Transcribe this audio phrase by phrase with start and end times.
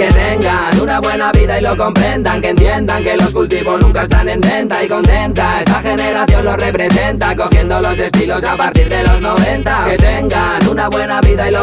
[0.00, 4.30] Que tengan una buena vida y lo comprendan, que entiendan que los cultivos nunca están
[4.30, 5.60] en venta y contenta.
[5.60, 9.84] Esa generación lo representa, cogiendo los estilos a partir de los 90.
[9.90, 9.96] Que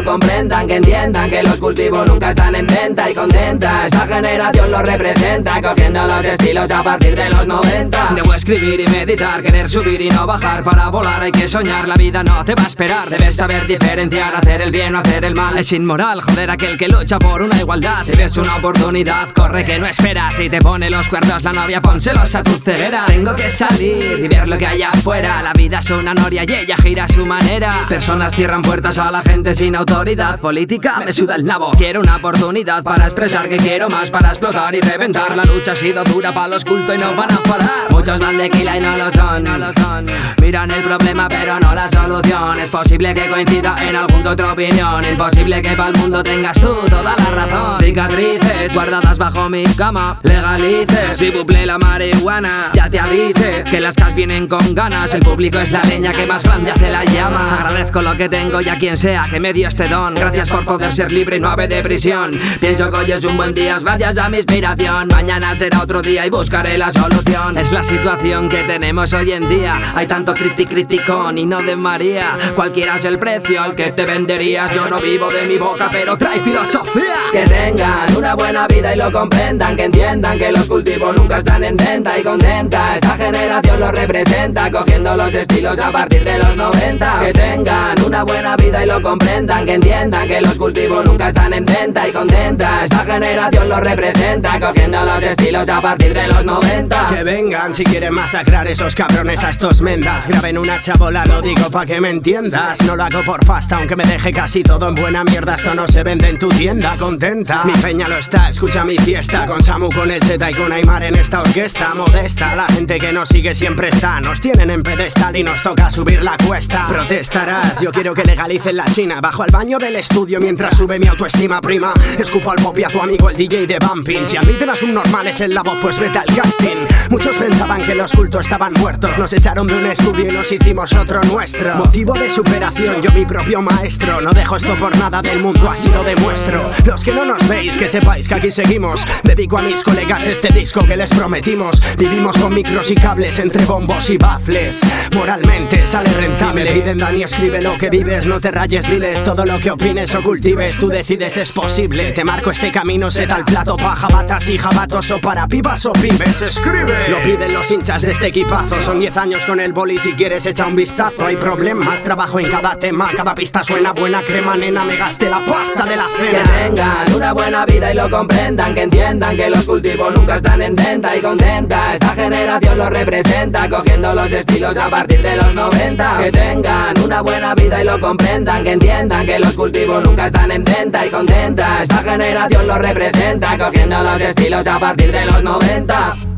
[0.08, 3.88] comprendan, que entiendan que los cultivos nunca están en venta y contenta.
[3.88, 7.98] Esa generación lo representa, cogiendo los estilos a partir de los 90.
[8.16, 10.64] Debo escribir y meditar, querer subir y no bajar.
[10.64, 13.10] Para volar hay que soñar, la vida no te va a esperar.
[13.10, 15.57] Debes saber diferenciar, hacer el bien o hacer el mal.
[15.57, 18.02] Es inmoral, joder, aquel que lucha por una igualdad.
[18.05, 20.36] Si ves una oportunidad, corre que no esperas.
[20.36, 23.04] Si te pone los cuernos la novia, pónselos a tu ceguera.
[23.08, 25.42] Tengo que salir y ver lo que hay afuera.
[25.44, 27.71] La vida es una noria y ella gira a su manera.
[27.89, 30.39] Personas cierran puertas a la gente sin autoridad.
[30.39, 31.37] Política me suda.
[31.78, 35.36] Quiero una oportunidad para expresar que quiero más, para explotar y reventar.
[35.36, 37.69] La lucha ha sido dura para los cultos y no van a parar.
[37.89, 40.05] Muchos van de quila y no lo son, no lo son.
[40.41, 42.59] Miran el problema pero no la solución.
[42.59, 45.03] Es posible que coincida en algún que otra opinión.
[45.03, 47.79] Imposible que para el mundo tengas tú toda la razón.
[47.79, 50.19] Cicatrices guardadas bajo mi cama.
[50.22, 52.69] Legalices si buple la marihuana.
[52.73, 55.13] Ya te avise que las cas vienen con ganas.
[55.13, 57.39] El público es la leña que más grande hace la llama.
[57.61, 60.91] Agradezco lo que tengo y a quien sea que me dio este Gracias por poder
[60.91, 62.30] ser libre y no haber de prisión.
[62.59, 65.07] Pienso que hoy es un buen día gracias a mi inspiración.
[65.07, 67.57] Mañana será otro día y buscaré la solución.
[67.57, 69.79] Es la situación que tenemos hoy en día.
[69.95, 72.38] Hay tanto criti criticón y no de María.
[72.53, 74.71] Cualquiera es el precio al que te venderías.
[74.71, 77.16] Yo no vivo de mi boca, pero trae filosofía.
[77.31, 77.97] Que tengan
[78.28, 82.11] una buena vida y lo comprendan, que entiendan que los cultivos nunca están en venta
[82.20, 82.97] y contenta.
[82.97, 87.19] Esa generación lo representa, cogiendo los estilos a partir de los 90.
[87.23, 91.53] Que tengan una buena vida y lo comprendan, que entiendan que los cultivos nunca están
[91.53, 92.84] en venta y contenta.
[92.84, 96.97] Esa generación lo representa, cogiendo los estilos a partir de los 90.
[97.16, 100.28] Que vengan si quieren masacrar esos cabrones a estos mendas.
[100.28, 102.81] Graben una chabola, lo digo pa' que me entiendas.
[102.81, 105.56] No lo hago por pasta, aunque me deje casi todo en buena mierda.
[105.56, 107.63] Esto no se vende en tu tienda, contenta.
[107.63, 109.45] Mi peña lo está, escucha mi fiesta.
[109.45, 112.55] Con Samu, con el Z y con Aymar en esta orquesta modesta.
[112.55, 114.19] La gente que nos sigue siempre está.
[114.22, 116.85] Nos tienen en pedestal y nos toca subir la cuesta.
[116.89, 119.22] Protestarás, yo quiero que legalicen la China.
[119.22, 121.94] Bajo al baño del estudio mientras sube mi autoestima prima.
[122.17, 124.25] Escupo al pop y a tu amigo el DJ de Bumping.
[124.25, 127.09] Si admiten a subnormales en la voz, pues vete al casting.
[127.09, 129.17] Muchos pensaban que los cultos estaban muertos.
[129.17, 131.75] Nos echaron de un estudio y nos hicimos otro nuestro.
[131.75, 134.22] Motivo de superación, yo mi propio maestro.
[134.22, 136.59] No dejo esto por nada del mundo, así lo demuestro.
[136.85, 139.06] Los que no nos veis, que sepáis que aquí seguimos.
[139.23, 141.81] Dedico a mis colegas este disco que les prometimos.
[141.97, 144.81] Vivimos con micros y cables entre bombos y bafles.
[145.13, 146.63] Moralmente sale rentable.
[146.63, 150.16] Me piden Dani, escribe lo que vives, no te rayes, diles todo lo que opines
[150.16, 150.78] o cultives.
[150.78, 152.13] Tú decides, es posible.
[152.13, 155.91] Te marco este camino, sé tal plato pa' jabatas y jabatos o para pibas o
[155.91, 156.41] pibes.
[156.41, 157.09] Escribe.
[157.09, 158.81] Lo piden los hinchas de este equipazo.
[158.84, 161.25] Son 10 años con el boli, si quieres echa un vistazo.
[161.25, 163.09] Hay problemas, trabajo en cada tema.
[163.16, 164.85] Cada pista suena buena crema, nena.
[164.85, 166.57] Me gasté la pasta de la Que cena.
[166.57, 170.75] tengan una buena vida y lo comprendan, que entiendan que los cultivos nunca están en
[170.75, 171.96] venta y contenta.
[171.96, 176.18] Esta generación lo representa, cogiendo los estilos a partir de los 90.
[176.24, 180.52] Que tengan una buena vida y lo comprendan, que entiendan que los cultivos nunca están
[180.52, 181.81] en venta y contenta.
[181.81, 186.37] Esta generación lo representa, cogiendo los estilos a partir de los 90.